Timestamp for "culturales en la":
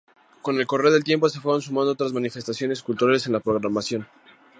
2.81-3.39